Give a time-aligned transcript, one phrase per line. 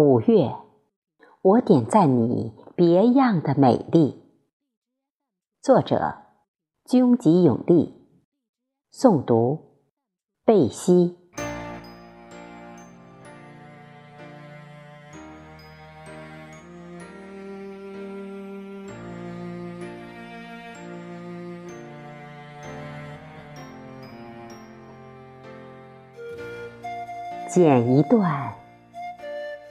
[0.00, 0.54] 五月，
[1.42, 4.22] 我点赞你别样的美丽。
[5.60, 6.18] 作者：
[6.84, 7.96] 军吉永利，
[8.92, 9.58] 诵读：
[10.44, 11.16] 贝西。
[27.50, 28.54] 剪一段，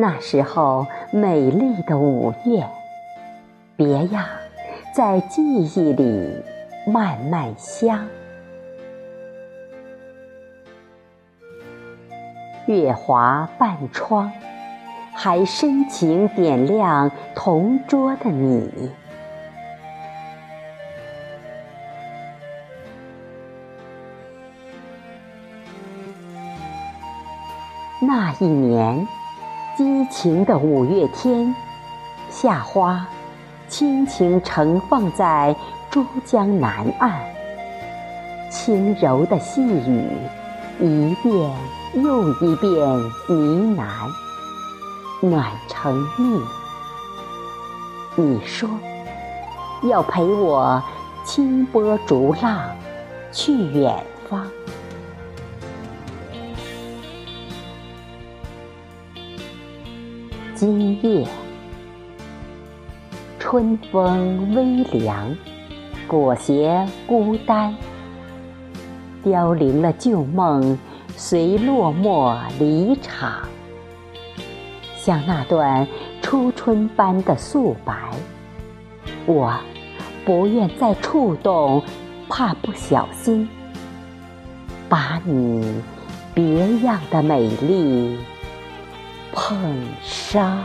[0.00, 2.66] 那时候美丽的五月，
[3.76, 4.24] 别样，
[4.94, 6.42] 在记忆里
[6.86, 8.08] 慢慢香。
[12.64, 14.32] 月华半窗，
[15.12, 18.90] 还深情点亮同桌的你。
[28.00, 29.06] 那一年，
[29.80, 31.54] 激情的五月天，
[32.28, 33.06] 夏花
[33.66, 35.56] 轻轻盛放在
[35.90, 37.18] 珠江南岸，
[38.50, 40.04] 轻柔的细雨
[40.78, 41.50] 一遍
[41.94, 42.78] 又一遍
[43.26, 46.42] 呢喃，暖成蜜。
[48.16, 48.68] 你说
[49.84, 50.82] 要陪我
[51.24, 52.68] 轻波逐浪
[53.32, 54.46] 去远方。
[60.60, 61.26] 今夜，
[63.38, 65.34] 春风微凉，
[66.06, 67.74] 裹挟孤单，
[69.24, 70.78] 凋零了旧梦，
[71.16, 73.48] 随落寞离场。
[74.98, 75.88] 像那段
[76.20, 77.94] 初春般的素白，
[79.24, 79.58] 我
[80.26, 81.82] 不愿再触动，
[82.28, 83.48] 怕不小心
[84.90, 85.82] 把你
[86.34, 88.18] 别样的美丽。
[89.50, 90.56] 恨杀。